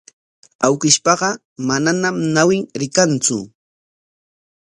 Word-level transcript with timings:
Awkishpaqa 0.65 1.29
manañam 1.67 2.15
ñawin 2.35 2.63
rikantsu. 2.79 3.37